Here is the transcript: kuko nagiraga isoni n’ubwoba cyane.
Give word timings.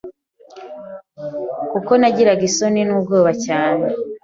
kuko 1.71 1.91
nagiraga 1.99 2.43
isoni 2.49 2.81
n’ubwoba 2.85 3.31
cyane. 3.45 3.85